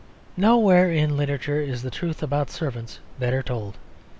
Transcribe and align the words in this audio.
Nowhere 0.35 0.91
in 0.91 1.15
literature 1.15 1.59
is 1.61 1.83
the 1.83 1.91
truth 1.91 2.23
about 2.23 2.49
servants 2.49 2.97
better 3.19 3.43
told. 3.43 3.77